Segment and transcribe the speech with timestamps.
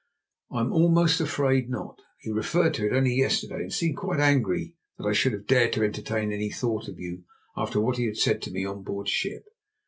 [0.51, 1.99] "I'm almost afraid not.
[2.21, 5.73] He referred to it only yesterday, and seemed quite angry that I should have dared
[5.73, 9.43] to entertain any thought of you after what he said to me on board ship.